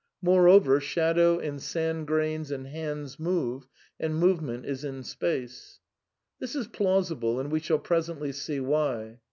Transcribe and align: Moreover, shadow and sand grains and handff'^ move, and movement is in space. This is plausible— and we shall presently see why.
Moreover, 0.23 0.79
shadow 0.79 1.37
and 1.37 1.61
sand 1.61 2.07
grains 2.07 2.49
and 2.49 2.65
handff'^ 2.65 3.19
move, 3.19 3.67
and 3.99 4.15
movement 4.15 4.65
is 4.65 4.83
in 4.83 5.03
space. 5.03 5.79
This 6.39 6.55
is 6.55 6.65
plausible— 6.65 7.39
and 7.39 7.51
we 7.51 7.59
shall 7.59 7.77
presently 7.77 8.31
see 8.31 8.59
why. 8.59 9.19